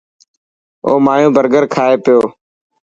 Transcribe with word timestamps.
او 0.85 0.93
مايو 1.05 1.29
برگر 1.35 1.63
کائي 1.73 1.95
پيو. 2.03 2.21